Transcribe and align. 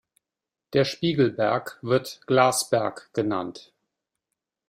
Der 0.73 0.83
Spiegelberg 0.83 1.77
wird 1.83 2.21
"Glasberg" 2.25 3.13
genannt. 3.13 3.71